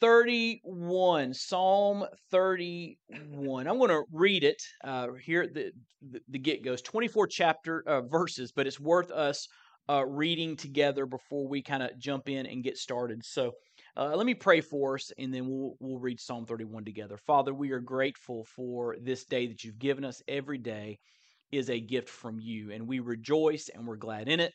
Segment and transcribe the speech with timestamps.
[0.00, 1.32] 31.
[1.34, 3.66] Psalm 31.
[3.66, 5.72] I'm going to read it uh, here at the,
[6.10, 6.82] the, the get goes.
[6.82, 9.48] 24 chapter uh, verses, but it's worth us
[9.88, 13.24] uh, reading together before we kind of jump in and get started.
[13.24, 13.52] So
[13.96, 17.16] uh, let me pray for us, and then we'll, we'll read Psalm 31 together.
[17.16, 20.22] Father, we are grateful for this day that you've given us.
[20.28, 20.98] Every day
[21.52, 24.52] is a gift from you, and we rejoice and we're glad in it.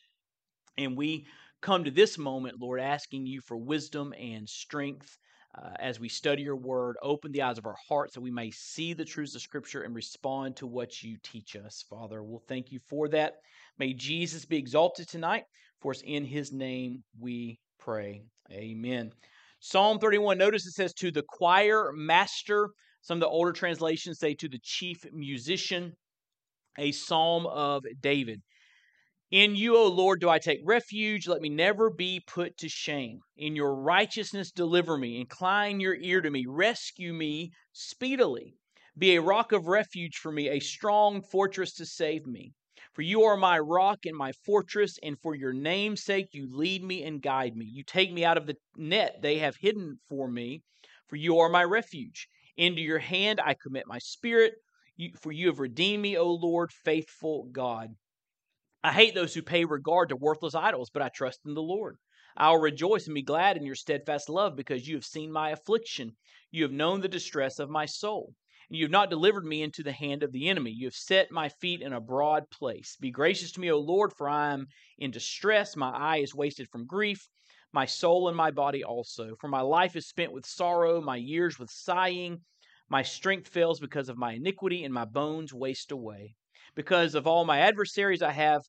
[0.78, 1.26] And we
[1.60, 5.16] come to this moment, Lord, asking you for wisdom and strength
[5.60, 6.96] uh, as we study your word.
[7.02, 9.94] Open the eyes of our hearts that we may see the truths of Scripture and
[9.94, 12.22] respond to what you teach us, Father.
[12.22, 13.34] We'll thank you for that.
[13.78, 15.44] May Jesus be exalted tonight.
[15.80, 18.22] For us in his name we pray.
[18.50, 19.10] Amen.
[19.60, 22.70] Psalm 31, notice it says to the choir master.
[23.02, 25.92] Some of the older translations say to the chief musician,
[26.78, 28.40] a psalm of David.
[29.32, 31.26] In you, O Lord, do I take refuge.
[31.26, 33.20] Let me never be put to shame.
[33.34, 35.18] In your righteousness, deliver me.
[35.22, 36.44] Incline your ear to me.
[36.46, 38.58] Rescue me speedily.
[38.98, 42.52] Be a rock of refuge for me, a strong fortress to save me.
[42.92, 46.84] For you are my rock and my fortress, and for your name's sake you lead
[46.84, 47.64] me and guide me.
[47.64, 50.60] You take me out of the net they have hidden for me,
[51.06, 52.28] for you are my refuge.
[52.58, 54.52] Into your hand I commit my spirit,
[55.18, 57.94] for you have redeemed me, O Lord, faithful God.
[58.84, 61.98] I hate those who pay regard to worthless idols, but I trust in the Lord.
[62.36, 65.50] I will rejoice and be glad in your steadfast love because you have seen my
[65.50, 66.16] affliction.
[66.50, 68.34] You have known the distress of my soul.
[68.68, 70.72] And you have not delivered me into the hand of the enemy.
[70.72, 72.96] You have set my feet in a broad place.
[73.00, 74.66] Be gracious to me, O Lord, for I am
[74.98, 75.76] in distress.
[75.76, 77.28] My eye is wasted from grief,
[77.72, 79.36] my soul and my body also.
[79.40, 82.40] For my life is spent with sorrow, my years with sighing.
[82.88, 86.34] My strength fails because of my iniquity, and my bones waste away.
[86.74, 88.62] Because of all my adversaries, I have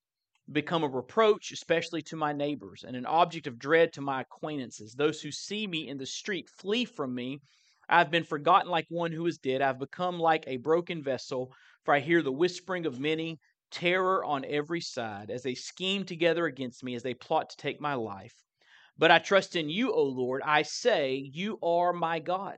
[0.52, 4.94] become a reproach, especially to my neighbors, and an object of dread to my acquaintances.
[4.94, 7.40] Those who see me in the street flee from me.
[7.88, 9.62] I have been forgotten like one who is dead.
[9.62, 11.54] I have become like a broken vessel,
[11.86, 13.40] for I hear the whispering of many,
[13.72, 17.80] terror on every side, as they scheme together against me, as they plot to take
[17.80, 18.36] my life.
[18.98, 20.42] But I trust in you, O Lord.
[20.44, 22.58] I say, You are my God.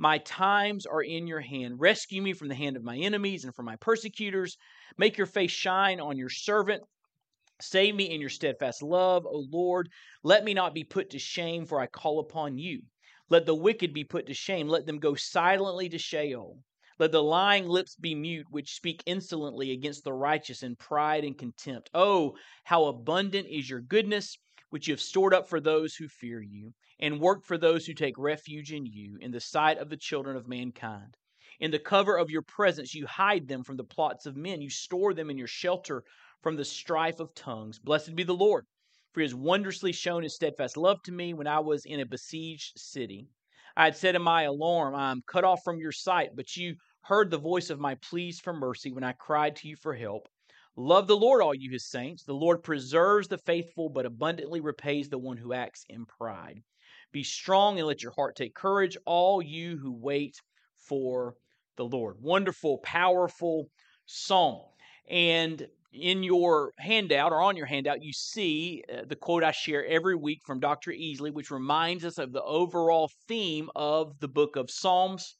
[0.00, 1.78] My times are in your hand.
[1.78, 4.56] Rescue me from the hand of my enemies and from my persecutors.
[4.98, 6.82] Make your face shine on your servant
[7.62, 9.90] Save me in your steadfast love, O Lord.
[10.22, 12.80] Let me not be put to shame, for I call upon you.
[13.28, 14.66] Let the wicked be put to shame.
[14.66, 16.62] Let them go silently to Sheol.
[16.98, 21.36] Let the lying lips be mute, which speak insolently against the righteous in pride and
[21.36, 21.90] contempt.
[21.92, 22.34] Oh,
[22.64, 24.38] how abundant is your goodness,
[24.70, 27.94] which you have stored up for those who fear you, and work for those who
[27.94, 31.16] take refuge in you, in the sight of the children of mankind.
[31.60, 34.62] In the cover of your presence, you hide them from the plots of men.
[34.62, 36.04] You store them in your shelter
[36.40, 37.78] from the strife of tongues.
[37.78, 38.64] Blessed be the Lord,
[39.12, 42.06] for he has wondrously shown his steadfast love to me when I was in a
[42.06, 43.28] besieged city.
[43.76, 46.76] I had said in my alarm, I am cut off from your sight, but you
[47.02, 50.28] heard the voice of my pleas for mercy when I cried to you for help.
[50.80, 52.22] Love the Lord, all you his saints.
[52.24, 56.62] The Lord preserves the faithful, but abundantly repays the one who acts in pride.
[57.12, 60.40] Be strong and let your heart take courage, all you who wait
[60.78, 61.34] for
[61.76, 62.16] the Lord.
[62.22, 63.68] Wonderful, powerful
[64.06, 64.62] psalm.
[65.06, 69.84] And in your handout or on your handout, you see uh, the quote I share
[69.84, 70.92] every week from Dr.
[70.92, 75.36] Easley, which reminds us of the overall theme of the book of Psalms.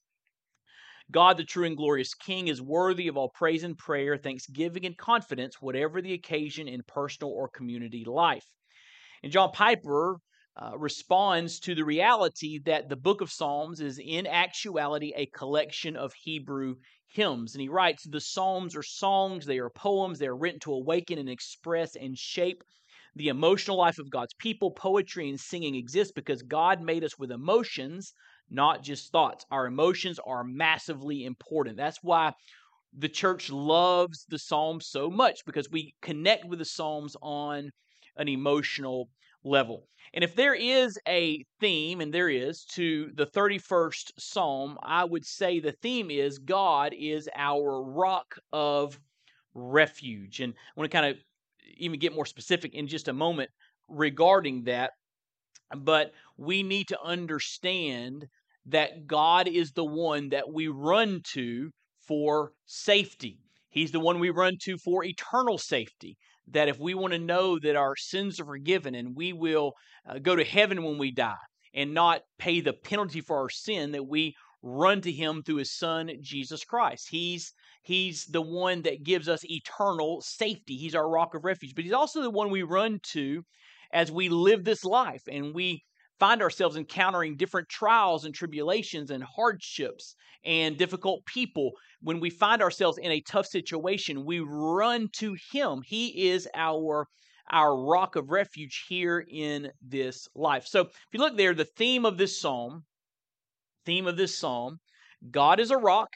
[1.11, 4.97] God, the true and glorious King, is worthy of all praise and prayer, thanksgiving, and
[4.97, 8.45] confidence, whatever the occasion in personal or community life.
[9.23, 10.19] And John Piper
[10.57, 15.97] uh, responds to the reality that the book of Psalms is in actuality a collection
[15.97, 16.77] of Hebrew
[17.09, 17.55] hymns.
[17.55, 21.19] And he writes, The Psalms are songs, they are poems, they are written to awaken
[21.19, 22.63] and express and shape
[23.17, 24.71] the emotional life of God's people.
[24.71, 28.13] Poetry and singing exist because God made us with emotions,
[28.51, 29.47] not just thoughts.
[29.51, 31.77] Our emotions are massively important.
[31.77, 32.33] That's why
[32.97, 37.71] the church loves the Psalms so much because we connect with the Psalms on
[38.17, 39.09] an emotional
[39.45, 39.87] level.
[40.13, 45.25] And if there is a theme, and there is, to the 31st Psalm, I would
[45.25, 48.99] say the theme is God is our rock of
[49.55, 50.41] refuge.
[50.41, 51.17] And I want to kind of
[51.77, 53.51] even get more specific in just a moment
[53.89, 54.91] regarding that.
[55.77, 58.27] But we need to understand
[58.71, 61.71] that God is the one that we run to
[62.07, 63.39] for safety.
[63.69, 66.17] He's the one we run to for eternal safety.
[66.49, 69.73] That if we want to know that our sins are forgiven and we will
[70.09, 71.37] uh, go to heaven when we die
[71.75, 75.77] and not pay the penalty for our sin, that we run to him through his
[75.77, 77.09] son Jesus Christ.
[77.11, 77.53] He's
[77.83, 80.77] he's the one that gives us eternal safety.
[80.77, 83.43] He's our rock of refuge, but he's also the one we run to
[83.93, 85.83] as we live this life and we
[86.21, 90.15] find ourselves encountering different trials and tribulations and hardships
[90.45, 91.73] and difficult people,
[92.03, 95.83] when we find ourselves in a tough situation, we run to Him.
[95.85, 97.07] He is our
[97.53, 100.67] our rock of refuge here in this life.
[100.69, 102.85] So if you look there, the theme of this psalm,
[103.85, 104.79] theme of this psalm,
[105.33, 106.11] God is a rock,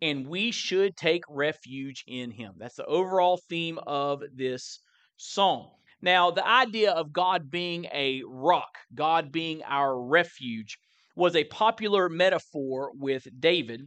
[0.00, 2.54] and we should take refuge in Him.
[2.58, 4.80] That's the overall theme of this
[5.16, 5.68] psalm.
[6.02, 10.78] Now, the idea of God being a rock, God being our refuge,
[11.14, 13.82] was a popular metaphor with David.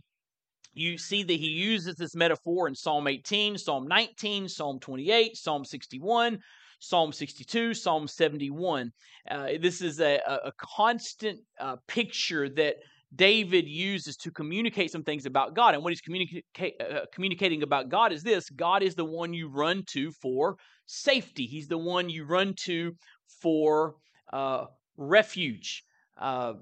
[0.74, 5.66] You see that he uses this metaphor in Psalm 18, Psalm 19, Psalm 28, Psalm
[5.66, 6.40] 61,
[6.80, 8.92] Psalm 62, Psalm 71.
[9.30, 12.76] Uh, this is a, a constant uh, picture that
[13.16, 15.74] David uses to communicate some things about God.
[15.74, 19.48] And what he's communica- uh, communicating about God is this God is the one you
[19.48, 22.94] run to for safety, He's the one you run to
[23.42, 23.96] for
[24.32, 24.66] uh,
[24.98, 25.84] refuge.
[26.18, 26.54] Uh,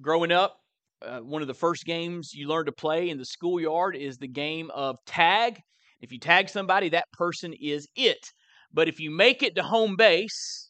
[0.00, 0.56] growing up,
[1.02, 4.28] uh, one of the first games you learn to play in the schoolyard is the
[4.28, 5.60] game of tag.
[6.00, 8.18] If you tag somebody, that person is it.
[8.72, 10.69] But if you make it to home base,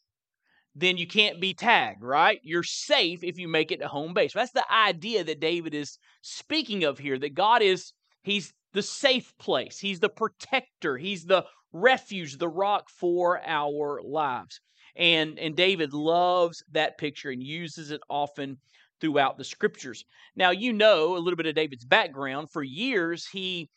[0.75, 2.41] then you can't be tagged, right?
[2.43, 4.33] You're safe if you make it to home base.
[4.33, 9.33] That's the idea that David is speaking of here that God is, He's the safe
[9.39, 14.61] place, He's the protector, He's the refuge, the rock for our lives.
[14.97, 18.59] And, and David loves that picture and uses it often
[19.01, 20.05] throughout the scriptures.
[20.37, 22.51] Now, you know a little bit of David's background.
[22.53, 23.71] For years, he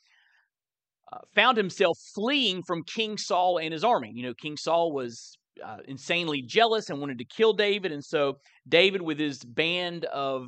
[1.12, 4.12] uh, found himself fleeing from King Saul and his army.
[4.13, 7.92] You know, King Saul was uh, insanely jealous and wanted to kill David.
[7.92, 10.48] And so David, with his band of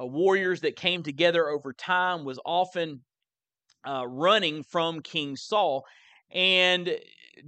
[0.00, 3.00] uh, warriors that came together over time, was often
[3.86, 5.84] uh, running from King Saul.
[6.32, 6.96] And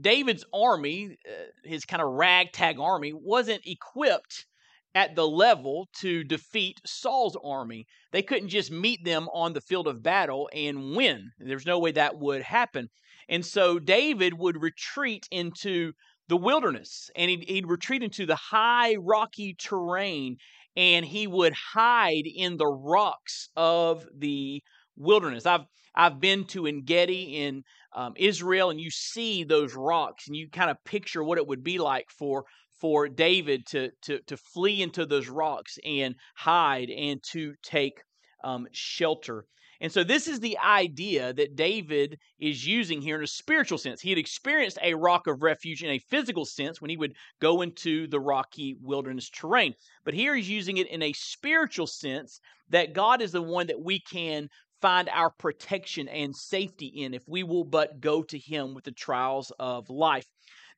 [0.00, 4.46] David's army, uh, his kind of ragtag army, wasn't equipped
[4.94, 7.86] at the level to defeat Saul's army.
[8.12, 11.30] They couldn't just meet them on the field of battle and win.
[11.38, 12.88] There's no way that would happen.
[13.28, 15.92] And so David would retreat into
[16.28, 20.36] the wilderness and he'd, he'd retreat into the high rocky terrain
[20.76, 24.62] and he would hide in the rocks of the
[24.96, 25.46] wilderness.
[25.46, 27.62] I've I've been to En Gedi in
[27.94, 31.62] um, Israel, and you see those rocks, and you kind of picture what it would
[31.62, 32.44] be like for
[32.80, 38.02] for David to to to flee into those rocks and hide and to take
[38.42, 39.46] um, shelter.
[39.80, 44.00] And so, this is the idea that David is using here in a spiritual sense.
[44.00, 47.62] He had experienced a rock of refuge in a physical sense when he would go
[47.62, 49.74] into the rocky wilderness terrain.
[50.04, 52.40] But here he's using it in a spiritual sense
[52.70, 54.48] that God is the one that we can
[54.80, 58.92] find our protection and safety in if we will but go to him with the
[58.92, 60.26] trials of life.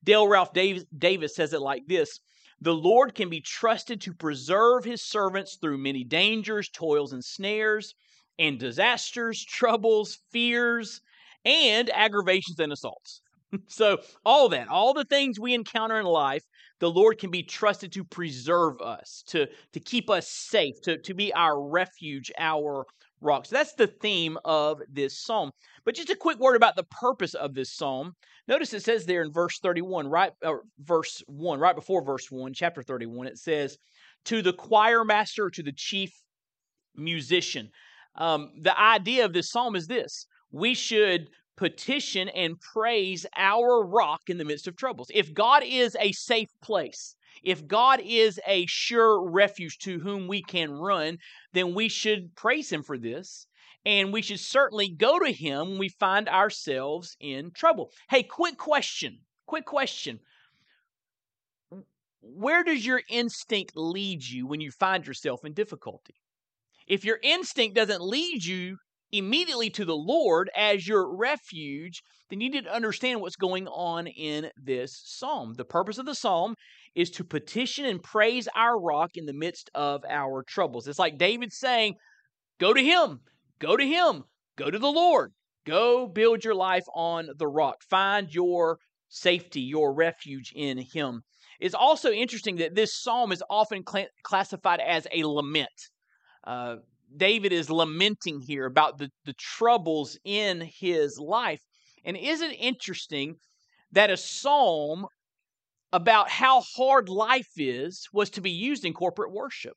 [0.04, 2.20] Dale Ralph Davis says it like this
[2.60, 7.94] The Lord can be trusted to preserve his servants through many dangers, toils, and snares
[8.38, 11.00] and disasters, troubles, fears,
[11.44, 13.22] and aggravations and assaults.
[13.68, 16.42] so, all that, all the things we encounter in life,
[16.80, 21.14] the Lord can be trusted to preserve us, to, to keep us safe, to, to
[21.14, 22.84] be our refuge, our
[23.20, 23.46] rock.
[23.46, 25.52] So, that's the theme of this psalm.
[25.84, 28.14] But just a quick word about the purpose of this psalm.
[28.48, 30.32] Notice it says there in verse 31, right,
[30.78, 33.76] verse 1, right before verse 1, chapter 31, it says,
[34.26, 36.12] To the choir master, to the chief
[36.94, 37.70] musician.
[38.16, 44.28] Um, the idea of this psalm is this we should petition and praise our rock
[44.28, 45.10] in the midst of troubles.
[45.14, 50.42] If God is a safe place, if God is a sure refuge to whom we
[50.42, 51.18] can run,
[51.52, 53.46] then we should praise Him for this.
[53.84, 57.92] And we should certainly go to Him when we find ourselves in trouble.
[58.10, 59.20] Hey, quick question.
[59.46, 60.18] Quick question.
[62.20, 66.16] Where does your instinct lead you when you find yourself in difficulty?
[66.86, 68.76] If your instinct doesn't lead you
[69.12, 74.06] immediately to the Lord as your refuge, then you need to understand what's going on
[74.06, 75.54] in this psalm.
[75.54, 76.54] The purpose of the psalm
[76.94, 80.86] is to petition and praise our rock in the midst of our troubles.
[80.86, 81.96] It's like David saying,
[82.58, 83.20] Go to him,
[83.58, 84.24] go to him,
[84.56, 85.32] go to the Lord,
[85.66, 88.78] go build your life on the rock, find your
[89.08, 91.22] safety, your refuge in him.
[91.60, 95.90] It's also interesting that this psalm is often cl- classified as a lament.
[96.46, 96.76] Uh,
[97.16, 101.60] David is lamenting here about the, the troubles in his life.
[102.04, 103.36] And isn't it interesting
[103.92, 105.06] that a psalm
[105.92, 109.76] about how hard life is was to be used in corporate worship?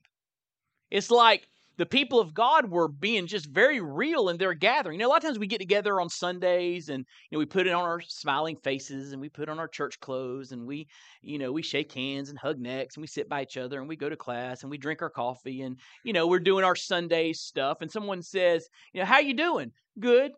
[0.90, 1.46] It's like
[1.80, 5.00] the people of God were being just very real in their gathering.
[5.00, 7.46] You know, a lot of times we get together on Sundays and you know we
[7.46, 10.88] put it on our smiling faces and we put on our church clothes and we,
[11.22, 13.88] you know, we shake hands and hug necks and we sit by each other and
[13.88, 16.76] we go to class and we drink our coffee and you know we're doing our
[16.76, 19.72] Sunday stuff and someone says, you know, how you doing?
[19.98, 20.32] Good.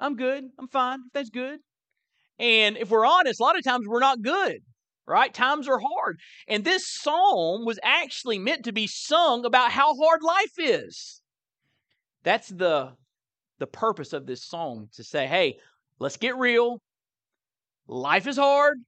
[0.00, 0.46] I'm good.
[0.58, 0.98] I'm fine.
[1.12, 1.60] That's good.
[2.40, 4.56] And if we're honest, a lot of times we're not good
[5.06, 5.32] right?
[5.34, 6.18] Times are hard.
[6.48, 11.22] And this psalm was actually meant to be sung about how hard life is.
[12.24, 12.96] That's the
[13.58, 15.60] the purpose of this song to say, "Hey,
[16.00, 16.80] let's get real.
[17.86, 18.84] Life is hard.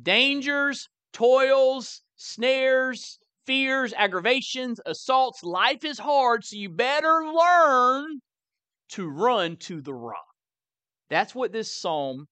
[0.00, 5.42] Dangers, toils, snares, fears, aggravations, assaults.
[5.42, 8.20] Life is hard, so you better learn
[8.90, 10.26] to run to the rock."
[11.10, 12.28] That's what this psalm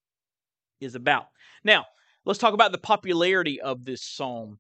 [0.81, 1.29] is about.
[1.65, 1.87] Now,
[2.25, 4.59] Let's talk about the popularity of this psalm.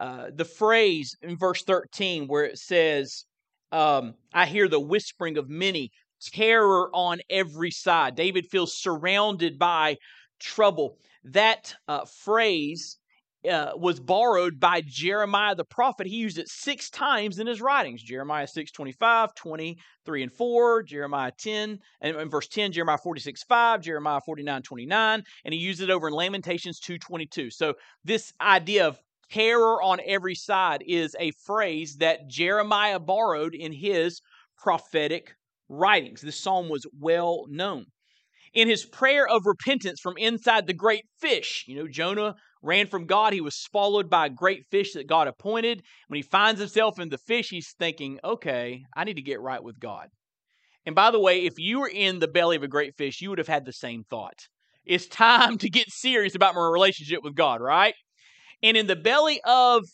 [0.00, 3.24] Uh, the phrase in verse 13 where it says,
[3.70, 5.90] um, I hear the whispering of many,
[6.20, 8.14] terror on every side.
[8.14, 9.96] David feels surrounded by
[10.40, 10.98] trouble.
[11.24, 12.98] That uh, phrase
[13.48, 16.06] uh, was borrowed by Jeremiah the prophet.
[16.06, 18.02] He used it six times in his writings.
[18.02, 23.80] Jeremiah 6, 25, 23 and 4, Jeremiah 10, and, and verse 10, Jeremiah 46, 5,
[23.80, 27.50] Jeremiah 49, 29, and he used it over in Lamentations 2, 22.
[27.50, 33.72] So this idea of terror on every side is a phrase that Jeremiah borrowed in
[33.72, 34.20] his
[34.56, 35.34] prophetic
[35.68, 36.20] writings.
[36.20, 37.86] This psalm was well known.
[38.54, 43.06] In his prayer of repentance from inside the great fish, you know, Jonah ran from
[43.06, 43.32] God.
[43.32, 45.82] He was swallowed by a great fish that God appointed.
[46.08, 49.62] When he finds himself in the fish, he's thinking, okay, I need to get right
[49.62, 50.08] with God.
[50.84, 53.30] And by the way, if you were in the belly of a great fish, you
[53.30, 54.38] would have had the same thought.
[54.84, 57.94] It's time to get serious about my relationship with God, right?
[58.62, 59.84] And in the belly of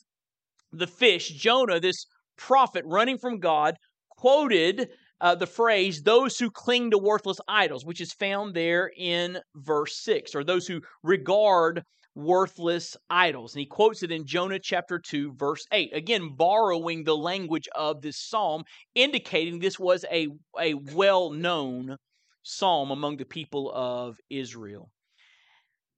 [0.73, 3.77] the fish, Jonah, this prophet running from God,
[4.17, 4.89] quoted
[5.21, 9.97] uh, the phrase, those who cling to worthless idols, which is found there in verse
[9.97, 11.85] 6, or those who regard
[12.15, 13.55] worthless idols.
[13.55, 15.95] And he quotes it in Jonah chapter 2, verse 8.
[15.95, 21.97] Again, borrowing the language of this psalm, indicating this was a, a well known
[22.43, 24.91] psalm among the people of Israel.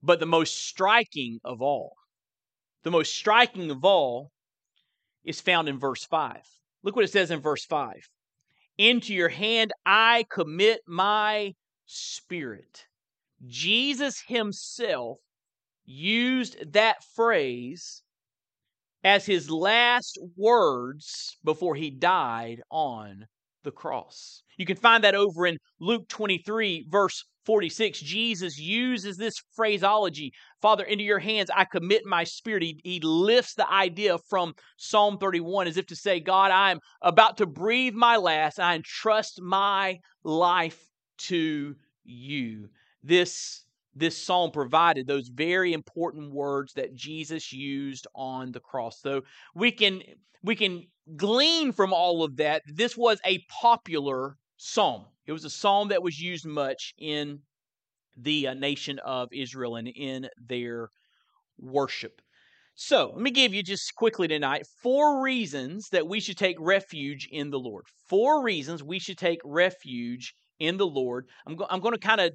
[0.02, 1.92] But the most striking of all,
[2.84, 4.30] the most striking of all
[5.24, 6.36] is found in verse 5.
[6.82, 7.92] Look what it says in verse 5
[8.80, 12.86] Into your hand I commit my spirit.
[13.46, 15.18] Jesus himself
[15.84, 18.02] used that phrase
[19.04, 23.26] as his last words before he died on
[23.64, 24.42] the cross.
[24.56, 28.00] You can find that over in Luke 23, verse 46.
[28.00, 32.62] Jesus uses this phraseology Father, into your hands I commit my spirit.
[32.62, 36.80] He, he lifts the idea from Psalm 31 as if to say, God, I am
[37.02, 38.60] about to breathe my last.
[38.60, 40.78] I entrust my life
[41.28, 41.74] to
[42.04, 42.68] you.
[43.02, 49.00] This this psalm provided those very important words that Jesus used on the cross.
[49.00, 49.22] So
[49.54, 50.02] we can
[50.42, 55.06] we can glean from all of that this was a popular psalm.
[55.26, 57.40] It was a psalm that was used much in
[58.16, 60.90] the uh, nation of Israel and in their
[61.58, 62.20] worship.
[62.74, 67.28] So, let me give you just quickly tonight four reasons that we should take refuge
[67.30, 67.84] in the Lord.
[68.08, 71.26] Four reasons we should take refuge in the Lord.
[71.46, 72.32] I'm, go- I'm going to kind of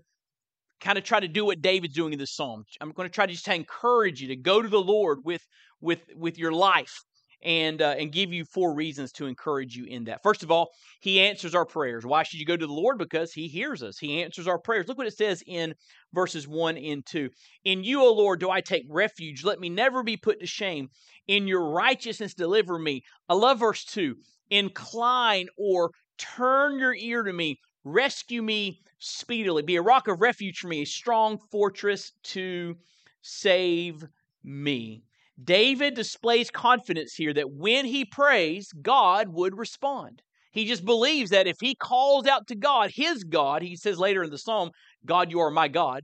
[0.86, 2.64] kind of try to do what David's doing in this psalm.
[2.80, 5.42] I'm going to try to just encourage you to go to the Lord with
[5.82, 7.04] with with your life
[7.44, 10.22] and uh, and give you four reasons to encourage you in that.
[10.22, 10.70] First of all,
[11.02, 12.06] he answers our prayers.
[12.06, 13.00] Why should you go to the Lord?
[13.00, 13.98] Because he hears us.
[13.98, 14.88] He answers our prayers.
[14.88, 15.74] Look what it says in
[16.14, 17.30] verses 1 and 2.
[17.66, 19.44] In you, O Lord, do I take refuge.
[19.44, 20.90] Let me never be put to shame.
[21.28, 23.04] In your righteousness deliver me.
[23.28, 24.16] I love verse 2.
[24.52, 27.60] Incline or turn your ear to me.
[27.86, 29.62] Rescue me speedily.
[29.62, 32.76] Be a rock of refuge for me, a strong fortress to
[33.22, 34.04] save
[34.44, 35.04] me.
[35.42, 40.22] David displays confidence here that when he prays, God would respond.
[40.52, 44.24] He just believes that if he calls out to God, his God, he says later
[44.24, 44.72] in the psalm,
[45.06, 46.04] God, you are my God.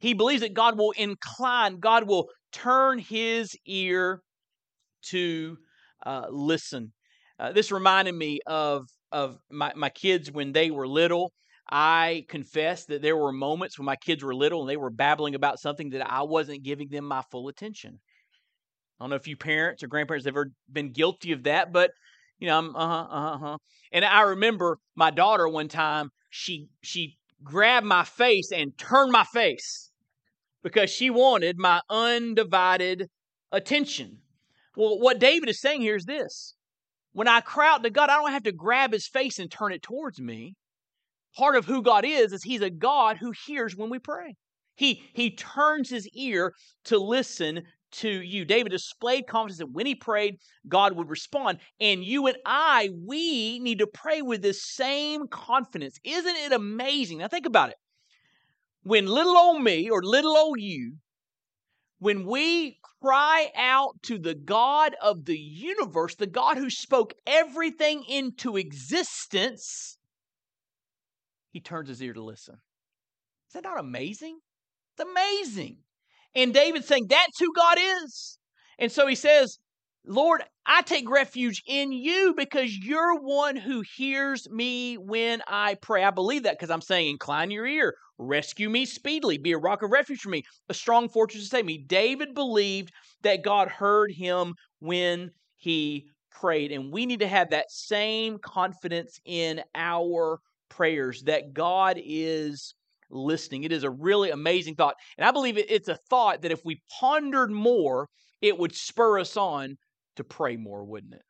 [0.00, 4.22] He believes that God will incline, God will turn his ear
[5.10, 5.58] to
[6.04, 6.92] uh, listen.
[7.38, 11.32] Uh, this reminded me of of my, my kids when they were little.
[11.72, 15.34] I confess that there were moments when my kids were little and they were babbling
[15.36, 18.00] about something that I wasn't giving them my full attention.
[18.98, 21.90] I don't know if you parents or grandparents have ever been guilty of that, but
[22.38, 23.58] You know, I'm uh huh, uh huh, uh-huh.
[23.92, 29.24] And I remember my daughter one time, she she grabbed my face and turned my
[29.24, 29.90] face
[30.62, 33.08] because she wanted my undivided
[33.52, 34.22] attention.
[34.76, 36.54] Well, what David is saying here is this
[37.12, 39.72] when I cry out to God, I don't have to grab his face and turn
[39.72, 40.54] it towards me.
[41.36, 44.34] Part of who God is, is he's a God who hears when we pray.
[44.74, 46.52] He, he turns his ear
[46.84, 47.62] to listen
[47.92, 48.44] to you.
[48.44, 50.36] David displayed confidence that when he prayed,
[50.68, 51.58] God would respond.
[51.80, 55.98] And you and I, we need to pray with this same confidence.
[56.04, 57.18] Isn't it amazing?
[57.18, 57.76] Now, think about it.
[58.82, 60.94] When little old me or little old you,
[61.98, 68.04] when we cry out to the God of the universe, the God who spoke everything
[68.08, 69.96] into existence,
[71.50, 72.56] he turns his ear to listen.
[73.48, 74.38] Is that not amazing?
[74.96, 75.78] It's amazing.
[76.34, 78.38] And David's saying that's who God is.
[78.78, 79.58] And so he says,
[80.06, 86.04] Lord, I take refuge in you because you're one who hears me when I pray.
[86.04, 89.82] I believe that because I'm saying, incline your ear, rescue me speedily, be a rock
[89.82, 91.78] of refuge for me, a strong fortress to save me.
[91.78, 92.92] David believed
[93.22, 96.72] that God heard him when he prayed.
[96.72, 100.40] And we need to have that same confidence in our
[100.70, 102.74] prayers that God is
[103.10, 103.64] listening.
[103.64, 104.94] It is a really amazing thought.
[105.18, 108.08] And I believe it's a thought that if we pondered more,
[108.40, 109.76] it would spur us on
[110.20, 111.22] to pray more, wouldn't it?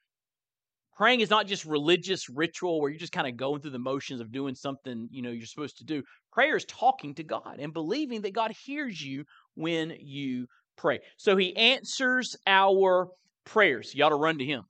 [0.97, 4.21] Praying is not just religious ritual where you're just kind of going through the motions
[4.21, 6.03] of doing something, you know, you're supposed to do.
[6.31, 11.01] Prayer is talking to God and believing that God hears you when you pray.
[11.17, 13.09] So he answers our
[13.45, 13.95] prayers.
[13.95, 14.65] You ought to run to him.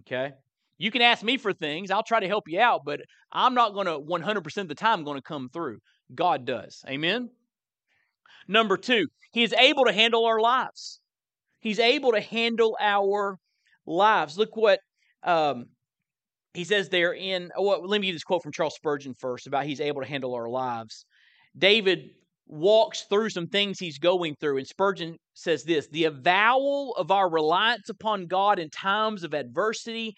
[0.00, 0.32] Okay?
[0.78, 1.90] You can ask me for things.
[1.90, 3.00] I'll try to help you out, but
[3.30, 5.78] I'm not going to 100% of the time going to come through.
[6.14, 6.82] God does.
[6.88, 7.28] Amen?
[8.48, 11.00] Number two, He is able to handle our lives.
[11.60, 13.38] He's able to handle our
[13.86, 14.38] lives.
[14.38, 14.80] Look what
[15.22, 15.66] um,
[16.54, 19.46] he says there in, oh, well, let me give this quote from Charles Spurgeon first
[19.46, 21.04] about he's able to handle our lives.
[21.56, 22.10] David
[22.46, 27.30] walks through some things he's going through, and Spurgeon says this The avowal of our
[27.30, 30.14] reliance upon God in times of adversity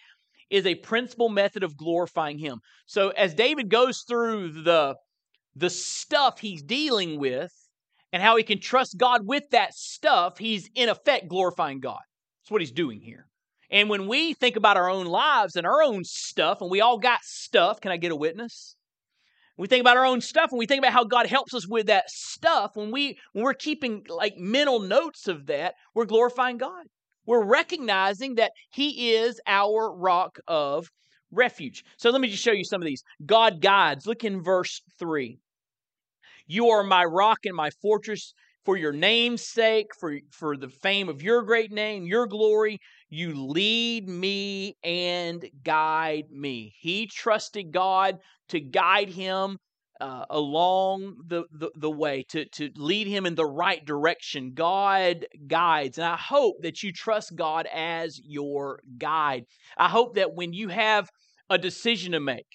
[0.51, 2.61] is a principal method of glorifying Him.
[2.87, 4.97] So as David goes through the
[5.59, 7.51] the stuff he's dealing with
[8.12, 12.01] and how he can trust God with that stuff, he's in effect glorifying God.
[12.43, 13.27] That's what he's doing here.
[13.70, 16.98] And when we think about our own lives and our own stuff, and we all
[16.98, 18.76] got stuff, can I get a witness?
[19.57, 21.87] we think about our own stuff and we think about how God helps us with
[21.87, 26.87] that stuff, when we when we're keeping like mental notes of that, we're glorifying God.
[27.24, 30.90] We're recognizing that He is our rock of
[31.31, 31.85] refuge.
[31.96, 33.02] So let me just show you some of these.
[33.24, 34.07] God guides.
[34.07, 35.38] Look in verse 3.
[36.46, 38.33] You are my rock and my fortress
[38.64, 42.79] for your name's sake, for, for the fame of your great name, your glory.
[43.09, 46.75] You lead me and guide me.
[46.81, 49.59] He trusted God to guide him
[50.01, 54.53] uh, along the, the, the way, to, to lead him in the right direction.
[54.55, 55.99] God guides.
[55.99, 59.45] And I hope that you trust God as your guide.
[59.79, 61.09] I hope that when you have
[61.49, 62.47] a decision to make,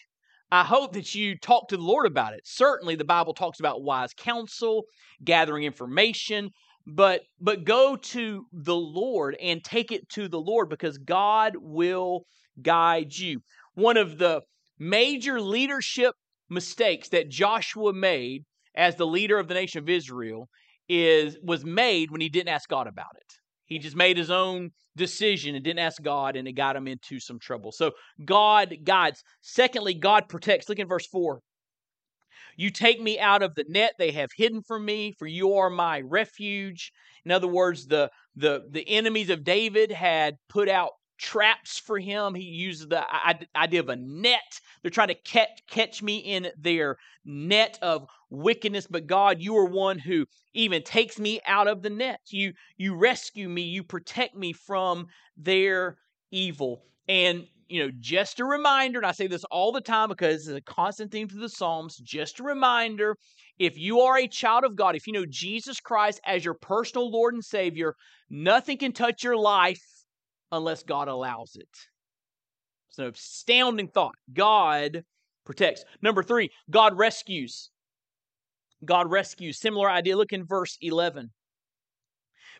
[0.51, 2.41] I hope that you talk to the Lord about it.
[2.43, 4.83] Certainly, the Bible talks about wise counsel,
[5.23, 6.49] gathering information,
[6.85, 12.25] but but go to the Lord and take it to the Lord because God will
[12.61, 13.41] guide you.
[13.75, 14.41] One of the
[14.79, 16.15] major leadership
[16.49, 18.43] mistakes that Joshua made
[18.75, 20.47] as the leader of the nation of Israel
[20.89, 23.33] is was made when he didn't ask God about it.
[23.65, 27.21] He just made his own decision and didn't ask God, and it got him into
[27.21, 27.71] some trouble.
[27.71, 27.91] So
[28.25, 29.23] God guides.
[29.41, 30.67] Secondly, God protects.
[30.67, 31.39] Look in verse 4.
[32.61, 35.69] You take me out of the net they have hidden from me, for you are
[35.71, 36.91] my refuge.
[37.25, 42.35] In other words, the the the enemies of David had put out traps for him.
[42.35, 43.03] He uses the
[43.55, 44.59] idea of a net.
[44.81, 49.65] They're trying to catch, catch me in their net of wickedness, but God, you are
[49.65, 52.19] one who even takes me out of the net.
[52.29, 55.97] You you rescue me, you protect me from their
[56.31, 56.83] evil.
[57.07, 60.57] And you know, just a reminder, and I say this all the time because it's
[60.57, 63.15] a constant theme through the Psalms, just a reminder
[63.59, 67.09] if you are a child of God, if you know Jesus Christ as your personal
[67.09, 67.95] Lord and Savior,
[68.29, 69.81] nothing can touch your life
[70.51, 71.69] unless God allows it.
[72.89, 74.15] It's an astounding thought.
[74.33, 75.03] God
[75.45, 75.85] protects.
[76.01, 77.69] Number three, God rescues.
[78.83, 79.59] God rescues.
[79.59, 80.17] Similar idea.
[80.17, 81.29] Look in verse 11.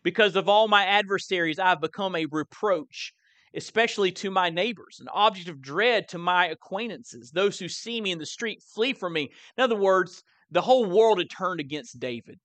[0.03, 3.13] Because of all my adversaries, I've become a reproach,
[3.55, 7.31] especially to my neighbors, an object of dread to my acquaintances.
[7.31, 9.31] Those who see me in the street flee from me.
[9.57, 12.39] In other words, the whole world had turned against David.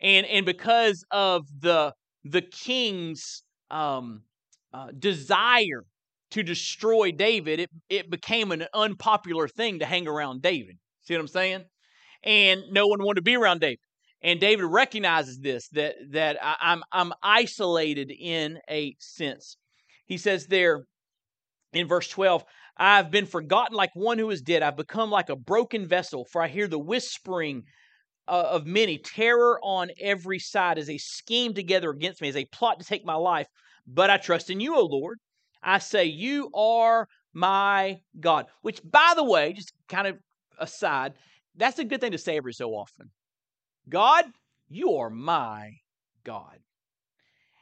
[0.00, 1.92] And, and because of the,
[2.24, 4.22] the king's um,
[4.72, 5.84] uh, desire
[6.32, 10.76] to destroy David, it, it became an unpopular thing to hang around David.
[11.02, 11.64] See what I'm saying?
[12.24, 13.78] And no one wanted to be around David.
[14.22, 19.56] And David recognizes this that that I, I'm I'm isolated in a sense.
[20.06, 20.84] He says there
[21.72, 22.44] in verse 12,
[22.76, 24.62] I've been forgotten like one who is dead.
[24.62, 27.64] I've become like a broken vessel, for I hear the whispering
[28.28, 32.44] uh, of many, terror on every side as they scheme together against me, as they
[32.44, 33.46] plot to take my life.
[33.86, 35.18] But I trust in you, O Lord.
[35.62, 38.46] I say, You are my God.
[38.62, 40.18] Which, by the way, just kind of
[40.58, 41.14] aside,
[41.54, 43.10] that's a good thing to say every so often.
[43.88, 44.24] God,
[44.68, 45.70] you are my
[46.24, 46.58] God.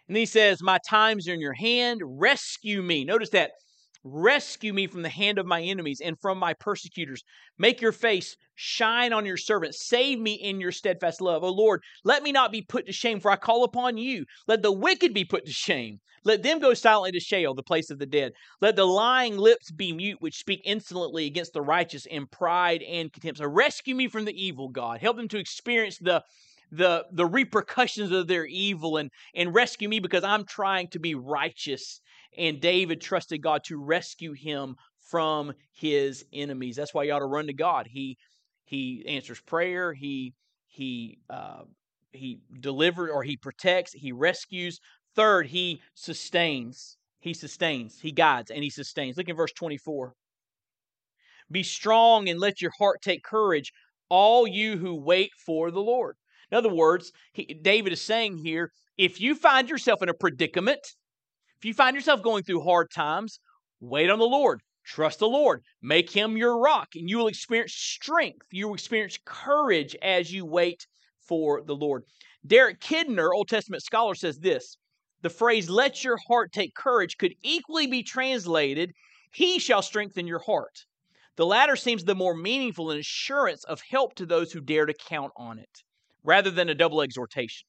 [0.08, 2.00] And he says, My times are in your hand.
[2.04, 3.04] Rescue me.
[3.04, 3.52] Notice that
[4.06, 7.24] Rescue me from the hand of my enemies and from my persecutors.
[7.56, 9.74] Make your face shine on your servant.
[9.74, 11.42] Save me in your steadfast love.
[11.42, 14.26] O Lord, let me not be put to shame, for I call upon you.
[14.46, 16.00] Let the wicked be put to shame.
[16.22, 18.32] Let them go silently to Sheol, the place of the dead.
[18.60, 23.10] Let the lying lips be mute, which speak insolently against the righteous in pride and
[23.10, 23.38] contempt.
[23.38, 25.00] So rescue me from the evil, God.
[25.00, 26.22] Help them to experience the
[26.76, 31.14] the the repercussions of their evil and and rescue me because I'm trying to be
[31.14, 32.00] righteous
[32.36, 36.76] and David trusted God to rescue him from his enemies.
[36.76, 37.86] That's why you ought to run to God.
[37.90, 38.16] He
[38.64, 39.92] he answers prayer.
[39.92, 40.34] He
[40.66, 41.62] he uh,
[42.12, 43.92] he delivers or he protects.
[43.92, 44.80] He rescues.
[45.14, 46.96] Third, he sustains.
[47.20, 48.00] He sustains.
[48.00, 49.16] He guides and he sustains.
[49.16, 50.14] Look at verse twenty four.
[51.50, 53.72] Be strong and let your heart take courage,
[54.08, 56.16] all you who wait for the Lord.
[56.54, 60.78] In other words, he, David is saying here if you find yourself in a predicament,
[61.58, 63.40] if you find yourself going through hard times,
[63.80, 64.60] wait on the Lord.
[64.84, 65.62] Trust the Lord.
[65.82, 68.46] Make him your rock, and you will experience strength.
[68.52, 70.86] You will experience courage as you wait
[71.26, 72.04] for the Lord.
[72.46, 74.76] Derek Kidner, Old Testament scholar, says this
[75.22, 78.92] the phrase, let your heart take courage, could equally be translated,
[79.32, 80.84] he shall strengthen your heart.
[81.34, 84.94] The latter seems the more meaningful and assurance of help to those who dare to
[84.94, 85.82] count on it,
[86.24, 87.66] rather than a double exhortation.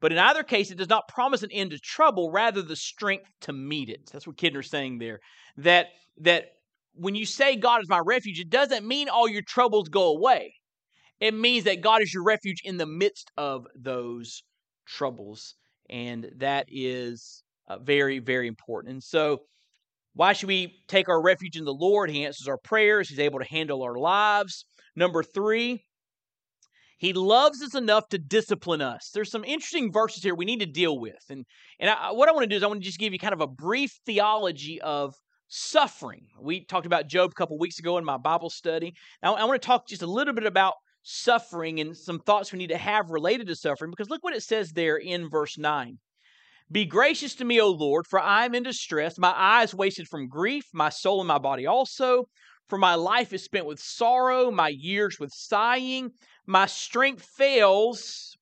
[0.00, 3.30] But in either case, it does not promise an end to trouble, rather the strength
[3.42, 4.08] to meet it.
[4.12, 5.20] That's what Kidner's saying there.
[5.56, 6.52] That that
[6.94, 10.54] when you say God is my refuge, it doesn't mean all your troubles go away.
[11.20, 14.42] It means that God is your refuge in the midst of those
[14.86, 15.54] troubles.
[15.90, 18.92] And that is uh, very, very important.
[18.92, 19.42] And so,
[20.14, 22.10] why should we take our refuge in the Lord?
[22.10, 24.64] He answers our prayers, He's able to handle our lives.
[24.96, 25.84] Number three,
[26.98, 29.10] he loves us enough to discipline us.
[29.14, 31.24] There's some interesting verses here we need to deal with.
[31.30, 31.46] And,
[31.78, 33.32] and I, what I want to do is I want to just give you kind
[33.32, 35.14] of a brief theology of
[35.46, 36.26] suffering.
[36.40, 38.94] We talked about Job a couple weeks ago in my Bible study.
[39.22, 42.58] Now, I want to talk just a little bit about suffering and some thoughts we
[42.58, 45.98] need to have related to suffering because look what it says there in verse 9.
[46.70, 49.18] Be gracious to me, O Lord, for I am in distress.
[49.18, 52.26] My eyes wasted from grief, my soul and my body also.
[52.68, 56.12] For my life is spent with sorrow, my years with sighing.
[56.46, 58.36] My strength fails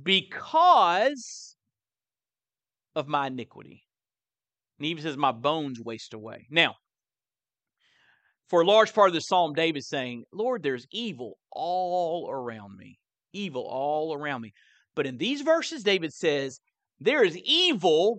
[0.00, 1.56] because
[2.94, 3.84] of my iniquity.
[4.78, 6.46] And even says, My bones waste away.
[6.50, 6.74] Now,
[8.48, 12.98] for a large part of the psalm, David's saying, Lord, there's evil all around me.
[13.32, 14.52] Evil all around me.
[14.94, 16.60] But in these verses, David says,
[17.00, 18.18] There is evil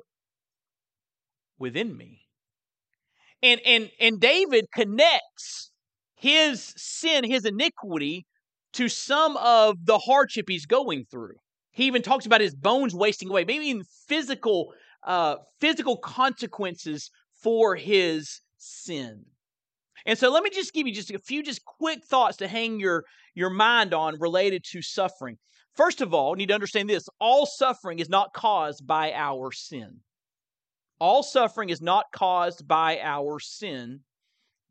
[1.58, 2.22] within me.
[3.42, 5.72] And and and David connects
[6.16, 8.26] his sin, his iniquity
[8.74, 11.36] to some of the hardship he's going through.
[11.72, 14.74] He even talks about his bones wasting away, maybe even physical,
[15.06, 17.10] uh, physical consequences
[17.42, 19.24] for his sin.
[20.06, 22.80] And so let me just give you just a few just quick thoughts to hang
[22.80, 25.38] your, your mind on related to suffering.
[25.76, 29.52] First of all, you need to understand this all suffering is not caused by our
[29.52, 30.02] sin.
[31.00, 34.02] All suffering is not caused by our sin.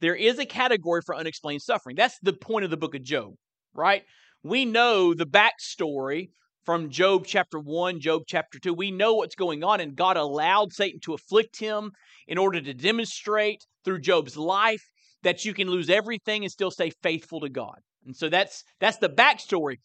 [0.01, 1.97] There is a category for unexplained suffering.
[1.97, 3.35] That's the point of the book of Job
[3.79, 4.03] right?
[4.43, 6.29] We know the backstory
[6.65, 8.75] from Job chapter 1, Job chapter 2.
[8.75, 11.93] We know what's going on, and God allowed Satan to afflict him
[12.27, 14.83] in order to demonstrate through Job's life
[15.23, 17.79] that you can lose everything and still stay faithful to God.
[18.05, 19.77] And so that's that's the backstory.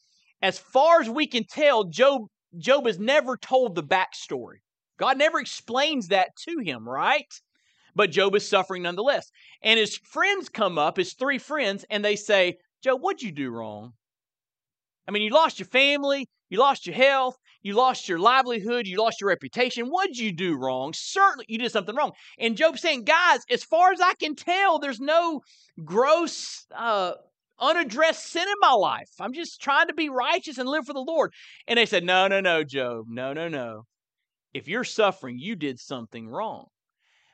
[0.42, 2.24] As far as we can tell, Job
[2.58, 4.58] Job has never told the backstory.
[4.98, 7.32] God never explains that to him, right?
[7.96, 9.30] But Job is suffering nonetheless.
[9.62, 13.50] And his friends come up, his three friends, and they say, Job, what'd you do
[13.50, 13.94] wrong?
[15.08, 18.98] I mean, you lost your family, you lost your health, you lost your livelihood, you
[18.98, 19.88] lost your reputation.
[19.88, 20.94] What'd you do wrong?
[20.94, 22.12] Certainly, you did something wrong.
[22.40, 25.42] And Job's saying, guys, as far as I can tell, there's no
[25.84, 27.14] gross, uh,
[27.60, 29.10] unaddressed sin in my life.
[29.20, 31.32] I'm just trying to be righteous and live for the Lord.
[31.68, 33.86] And they said, no, no, no, Job, no, no, no.
[34.54, 36.68] If you're suffering, you did something wrong.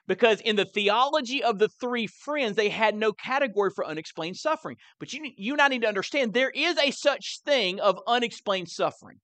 [0.07, 4.75] because in the theology of the three friends, they had no category for unexplained suffering.
[4.99, 8.69] But you, you and I need to understand there is a such thing of unexplained
[8.69, 9.19] suffering.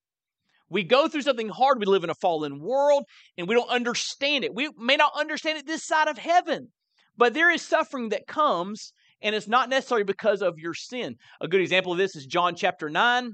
[0.69, 1.79] We go through something hard.
[1.79, 3.05] We live in a fallen world
[3.37, 4.53] and we don't understand it.
[4.53, 6.67] We may not understand it this side of heaven,
[7.17, 11.15] but there is suffering that comes and it's not necessarily because of your sin.
[11.41, 13.31] A good example of this is John chapter 9.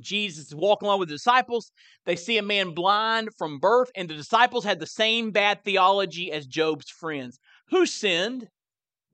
[0.00, 1.72] Jesus is walking along with the disciples.
[2.06, 6.32] They see a man blind from birth, and the disciples had the same bad theology
[6.32, 7.38] as Job's friends.
[7.68, 8.48] Who sinned?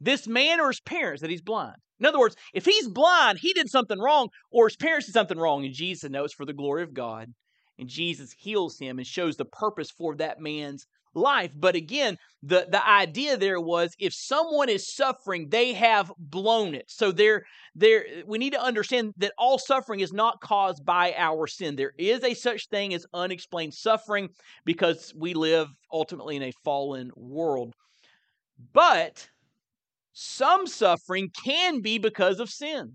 [0.00, 1.76] This man or his parents that he's blind?
[1.98, 5.38] In other words, if he's blind, he did something wrong, or his parents did something
[5.38, 7.32] wrong, and Jesus knows for the glory of God.
[7.78, 11.50] And Jesus heals him and shows the purpose for that man's life.
[11.54, 16.84] But again, the, the idea there was if someone is suffering, they have blown it.
[16.88, 21.46] So there, there we need to understand that all suffering is not caused by our
[21.46, 21.74] sin.
[21.74, 24.28] There is a such thing as unexplained suffering
[24.64, 27.74] because we live ultimately in a fallen world.
[28.72, 29.28] But
[30.12, 32.94] some suffering can be because of sin.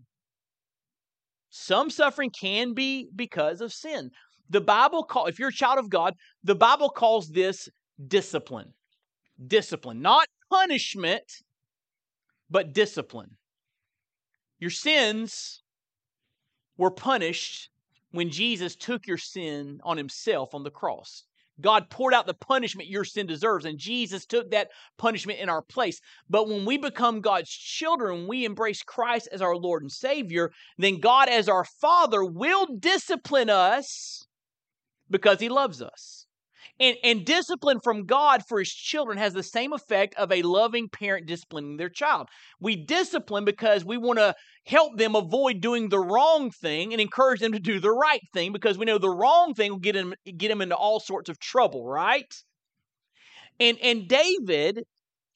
[1.49, 4.09] Some suffering can be because of sin.
[4.49, 7.69] The Bible call if you're a child of God, the Bible calls this
[8.07, 8.73] discipline.
[9.47, 11.41] Discipline, not punishment,
[12.49, 13.37] but discipline.
[14.59, 15.63] Your sins
[16.77, 17.69] were punished
[18.11, 21.23] when Jesus took your sin on himself on the cross.
[21.59, 25.61] God poured out the punishment your sin deserves, and Jesus took that punishment in our
[25.61, 26.01] place.
[26.29, 30.99] But when we become God's children, we embrace Christ as our Lord and Savior, then
[30.99, 34.27] God, as our Father, will discipline us
[35.09, 36.25] because He loves us.
[36.79, 40.89] And, and discipline from God for his children has the same effect of a loving
[40.89, 42.29] parent disciplining their child.
[42.59, 47.39] We discipline because we want to help them avoid doing the wrong thing and encourage
[47.39, 50.13] them to do the right thing because we know the wrong thing will get them,
[50.37, 52.33] get them into all sorts of trouble, right?
[53.59, 54.83] And, and David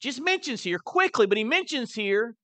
[0.00, 2.34] just mentions here quickly, but he mentions here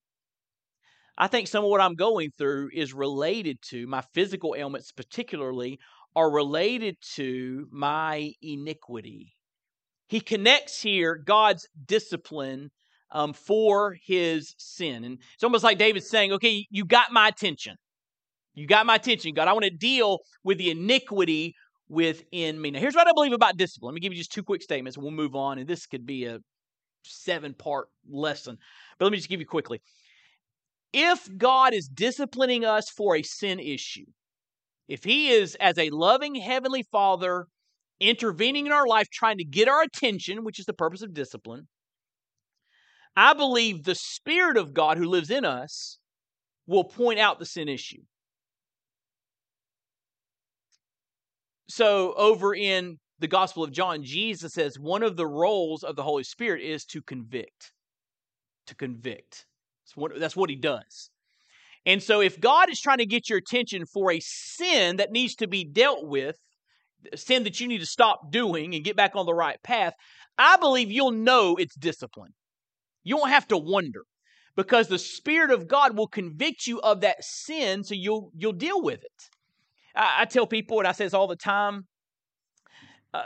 [1.18, 5.78] I think some of what I'm going through is related to my physical ailments, particularly,
[6.14, 9.32] are related to my iniquity.
[10.08, 12.70] He connects here God's discipline
[13.12, 15.04] um, for his sin.
[15.04, 17.76] And it's almost like David saying, okay, you got my attention.
[18.54, 19.48] You got my attention, God.
[19.48, 21.54] I want to deal with the iniquity
[21.88, 22.70] within me.
[22.70, 23.92] Now, here's what I believe about discipline.
[23.92, 25.58] Let me give you just two quick statements and we'll move on.
[25.58, 26.38] And this could be a
[27.04, 28.58] seven part lesson.
[28.98, 29.80] But let me just give you quickly.
[30.92, 34.04] If God is disciplining us for a sin issue,
[34.92, 37.46] if He is, as a loving Heavenly Father,
[37.98, 41.66] intervening in our life, trying to get our attention, which is the purpose of discipline,
[43.16, 45.98] I believe the Spirit of God who lives in us
[46.66, 48.02] will point out the sin issue.
[51.70, 56.02] So, over in the Gospel of John, Jesus says one of the roles of the
[56.02, 57.72] Holy Spirit is to convict.
[58.66, 59.46] To convict.
[59.86, 61.08] That's what, that's what he does.
[61.84, 65.34] And so, if God is trying to get your attention for a sin that needs
[65.36, 66.36] to be dealt with,
[67.14, 69.94] sin that you need to stop doing and get back on the right path,
[70.38, 72.32] I believe you'll know it's discipline.
[73.04, 74.02] You won't have to wonder
[74.56, 78.80] because the Spirit of God will convict you of that sin so you'll, you'll deal
[78.80, 79.30] with it.
[79.94, 81.86] I, I tell people, and I say this all the time,
[83.12, 83.24] uh,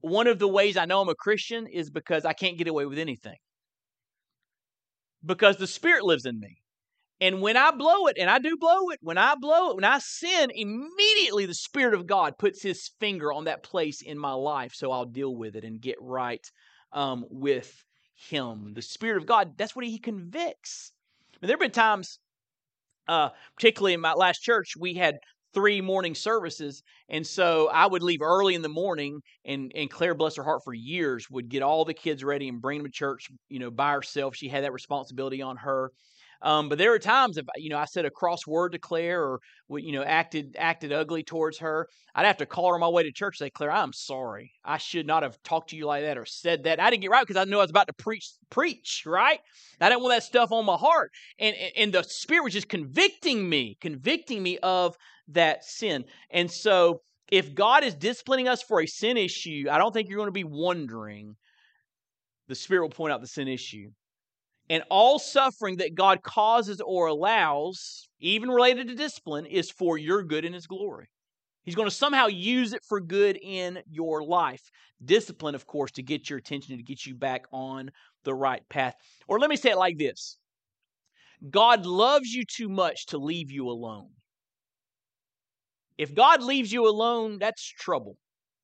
[0.00, 2.86] one of the ways I know I'm a Christian is because I can't get away
[2.86, 3.36] with anything.
[5.24, 6.58] Because the Spirit lives in me.
[7.24, 9.84] And when I blow it, and I do blow it, when I blow it, when
[9.84, 14.34] I sin, immediately the Spirit of God puts His finger on that place in my
[14.34, 16.46] life so I'll deal with it and get right
[16.92, 17.82] um, with
[18.28, 18.74] Him.
[18.74, 20.92] The Spirit of God, that's what He convicts.
[21.40, 22.18] And there have been times,
[23.08, 25.16] uh, particularly in my last church, we had
[25.54, 26.82] three morning services.
[27.08, 30.60] And so I would leave early in the morning, and, and Claire, bless her heart,
[30.62, 33.70] for years would get all the kids ready and bring them to church, you know,
[33.70, 34.36] by herself.
[34.36, 35.90] She had that responsibility on her.
[36.44, 39.22] Um, but there are times if you know I said a cross word to Claire
[39.22, 39.40] or
[39.78, 43.02] you know acted acted ugly towards her, I'd have to call her on my way
[43.02, 43.40] to church.
[43.40, 44.52] and Say, Claire, I'm sorry.
[44.62, 46.80] I should not have talked to you like that or said that.
[46.80, 49.40] I didn't get right because I knew I was about to preach preach right.
[49.80, 53.48] I didn't want that stuff on my heart, and and the Spirit was just convicting
[53.48, 54.96] me, convicting me of
[55.28, 56.04] that sin.
[56.30, 57.00] And so,
[57.32, 60.32] if God is disciplining us for a sin issue, I don't think you're going to
[60.32, 61.36] be wondering.
[62.48, 63.88] The Spirit will point out the sin issue.
[64.70, 70.22] And all suffering that God causes or allows, even related to discipline, is for your
[70.22, 71.08] good and His glory.
[71.64, 74.70] He's going to somehow use it for good in your life.
[75.04, 77.90] Discipline, of course, to get your attention and to get you back on
[78.24, 78.94] the right path.
[79.28, 80.38] Or let me say it like this
[81.50, 84.10] God loves you too much to leave you alone.
[85.96, 88.16] If God leaves you alone, that's trouble.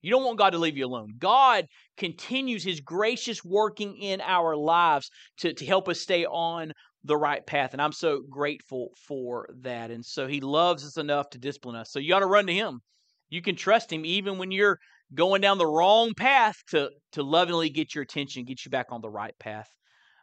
[0.02, 1.14] You don't want God to leave you alone.
[1.18, 6.72] God continues his gracious working in our lives to, to help us stay on
[7.04, 7.72] the right path.
[7.72, 9.90] And I'm so grateful for that.
[9.90, 11.90] And so he loves us enough to discipline us.
[11.92, 12.80] So you ought to run to him.
[13.28, 14.78] You can trust him even when you're
[15.14, 19.00] going down the wrong path to, to lovingly get your attention, get you back on
[19.00, 19.68] the right path.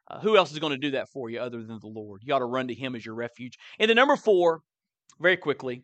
[0.09, 2.21] Uh, who else is going to do that for you other than the Lord?
[2.23, 3.57] You ought to run to him as your refuge.
[3.79, 4.61] And the number four,
[5.19, 5.83] very quickly,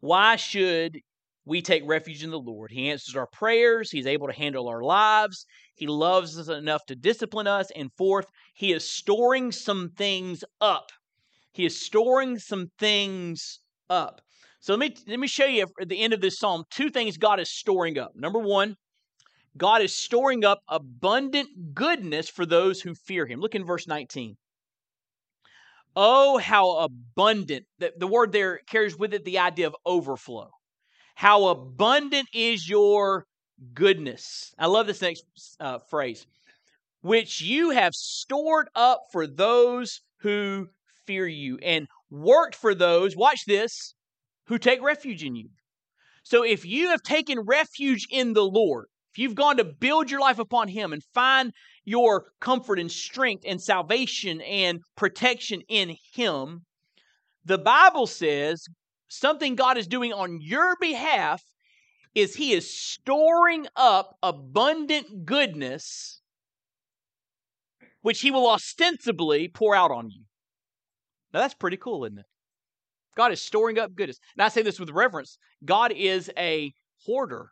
[0.00, 0.98] why should
[1.46, 2.72] we take refuge in the Lord.
[2.72, 3.90] He answers our prayers.
[3.90, 5.46] He's able to handle our lives.
[5.76, 7.70] He loves us enough to discipline us.
[7.76, 10.90] And fourth, He is storing some things up.
[11.52, 14.20] He is storing some things up.
[14.58, 17.16] So let me let me show you at the end of this psalm two things
[17.16, 18.10] God is storing up.
[18.16, 18.74] Number one,
[19.56, 23.38] God is storing up abundant goodness for those who fear Him.
[23.38, 24.36] Look in verse 19.
[25.94, 27.66] Oh, how abundant.
[27.78, 30.50] The, the word there carries with it the idea of overflow.
[31.16, 33.24] How abundant is your
[33.72, 34.54] goodness.
[34.58, 35.24] I love this next
[35.58, 36.26] uh, phrase,
[37.00, 40.68] which you have stored up for those who
[41.06, 43.94] fear you and worked for those, watch this,
[44.48, 45.48] who take refuge in you.
[46.22, 50.20] So if you have taken refuge in the Lord, if you've gone to build your
[50.20, 51.50] life upon Him and find
[51.86, 56.66] your comfort and strength and salvation and protection in Him,
[57.42, 58.66] the Bible says
[59.08, 61.42] something God is doing on your behalf
[62.14, 66.20] is He is storing up abundant goodness,
[68.02, 70.22] which He will ostensibly pour out on you.
[71.32, 72.26] Now, that's pretty cool, isn't it?
[73.16, 74.18] God is storing up goodness.
[74.36, 76.72] And I say this with reverence God is a
[77.04, 77.50] hoarder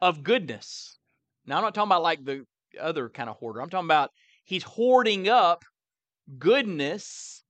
[0.00, 0.98] of goodness.
[1.46, 2.44] Now, I'm not talking about like the
[2.80, 3.60] other kind of hoarder.
[3.60, 4.10] I'm talking about
[4.44, 5.64] He's hoarding up
[6.38, 7.42] goodness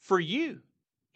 [0.00, 0.60] for you.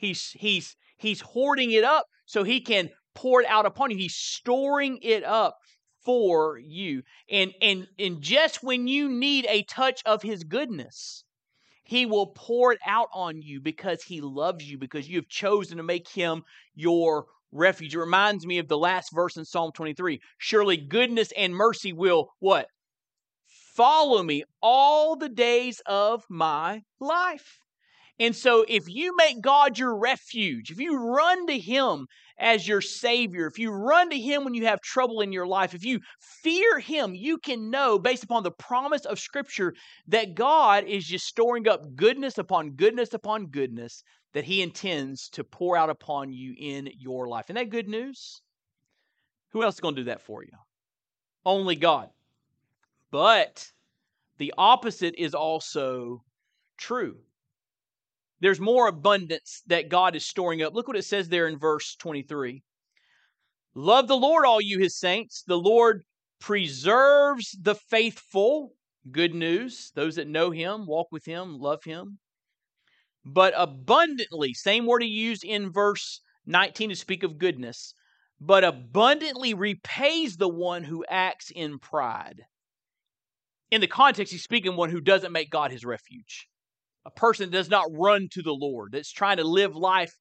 [0.02, 3.96] He's he's he's hoarding it up so he can pour it out upon you.
[3.96, 5.58] He's storing it up
[6.04, 7.02] for you.
[7.30, 11.22] And and and just when you need a touch of his goodness,
[11.84, 15.76] he will pour it out on you because he loves you because you have chosen
[15.76, 16.42] to make him
[16.74, 17.94] your refuge.
[17.94, 20.20] It reminds me of the last verse in Psalm 23.
[20.36, 22.66] Surely goodness and mercy will what?
[23.76, 27.61] Follow me all the days of my life.
[28.18, 32.06] And so, if you make God your refuge, if you run to Him
[32.38, 35.74] as your Savior, if you run to Him when you have trouble in your life,
[35.74, 39.74] if you fear Him, you can know, based upon the promise of Scripture,
[40.08, 44.02] that God is just storing up goodness upon goodness upon goodness
[44.34, 47.46] that He intends to pour out upon you in your life.
[47.46, 48.42] Isn't that good news?
[49.50, 50.52] Who else is going to do that for you?
[51.44, 52.10] Only God.
[53.10, 53.72] But
[54.38, 56.22] the opposite is also
[56.76, 57.18] true
[58.42, 60.74] there's more abundance that God is storing up.
[60.74, 62.64] Look what it says there in verse 23.
[63.76, 65.44] Love the Lord, all you his saints.
[65.46, 66.02] The Lord
[66.40, 68.72] preserves the faithful.
[69.12, 69.92] Good news.
[69.94, 72.18] Those that know him, walk with him, love him.
[73.24, 77.94] But abundantly, same word he used in verse 19 to speak of goodness,
[78.40, 82.42] but abundantly repays the one who acts in pride.
[83.70, 86.48] In the context, he's speaking one who doesn't make God his refuge
[87.04, 90.14] a person does not run to the Lord, that's trying to live life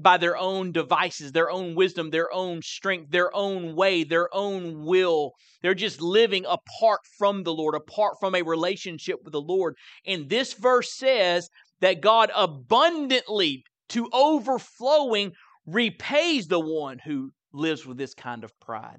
[0.00, 4.84] by their own devices, their own wisdom, their own strength, their own way, their own
[4.84, 5.32] will.
[5.62, 9.74] They're just living apart from the Lord, apart from a relationship with the Lord.
[10.06, 11.48] And this verse says
[11.80, 15.32] that God abundantly, to overflowing,
[15.66, 18.98] repays the one who lives with this kind of pride.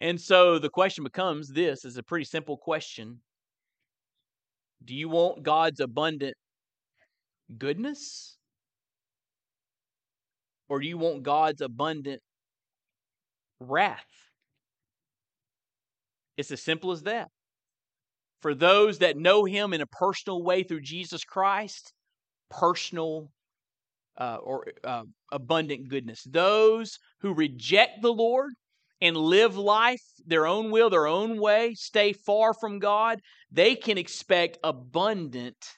[0.00, 3.20] And so the question becomes this is a pretty simple question
[4.84, 6.34] do you want God's abundant
[7.58, 8.36] goodness?
[10.68, 12.22] Or do you want God's abundant
[13.58, 14.06] wrath?
[16.36, 17.28] It's as simple as that.
[18.40, 21.92] For those that know Him in a personal way through Jesus Christ,
[22.48, 23.30] personal
[24.18, 26.22] uh, or uh, abundant goodness.
[26.24, 28.52] Those who reject the Lord,
[29.00, 33.20] and live life their own will, their own way, stay far from God,
[33.50, 35.76] they can expect abundant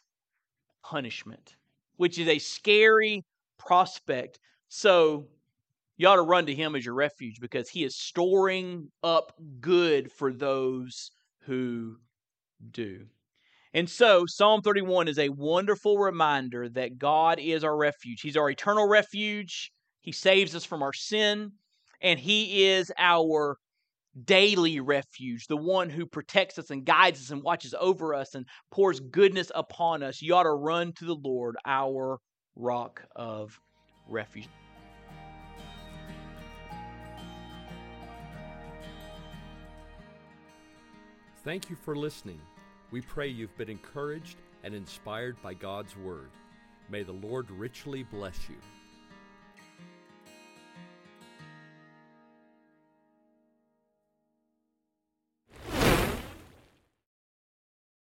[0.82, 1.56] punishment,
[1.96, 3.24] which is a scary
[3.58, 4.38] prospect.
[4.68, 5.28] So
[5.96, 10.10] you ought to run to Him as your refuge because He is storing up good
[10.10, 11.10] for those
[11.46, 11.96] who
[12.70, 13.06] do.
[13.74, 18.20] And so, Psalm 31 is a wonderful reminder that God is our refuge.
[18.20, 19.72] He's our eternal refuge.
[20.02, 21.52] He saves us from our sin
[22.02, 23.56] and He is our
[24.24, 28.44] daily refuge, the one who protects us and guides us and watches over us and
[28.70, 30.20] pours goodness upon us.
[30.20, 32.18] You ought to run to the Lord, our
[32.54, 33.58] rock of
[34.08, 34.48] refuge.
[41.44, 42.40] Thank you for listening.
[42.92, 46.30] We pray you've been encouraged and inspired by God's Word.
[46.88, 48.56] May the Lord richly bless you.